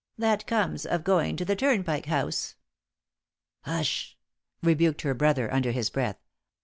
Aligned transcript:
"That 0.17 0.47
comes 0.47 0.87
of 0.87 1.03
going 1.03 1.35
to 1.35 1.45
the 1.45 1.55
Turnpike 1.55 2.07
House." 2.07 2.55
"Hush!" 3.65 4.17
rebuked 4.63 5.03
her 5.03 5.13
brother 5.13 5.53
under 5.53 5.69
his 5.69 5.91
breath. 5.91 6.17